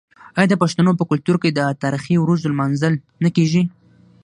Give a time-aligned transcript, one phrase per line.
[0.37, 3.61] آیا د پښتنو په کلتور کې د تاریخي ورځو لمانځل نه کیږي؟